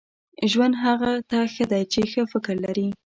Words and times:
•ژوند 0.51 0.75
هغه 0.85 1.11
ته 1.29 1.39
ښه 1.53 1.65
دی 1.71 1.83
چې 1.93 2.01
ښه 2.11 2.21
فکر 2.31 2.55
لري. 2.65 2.87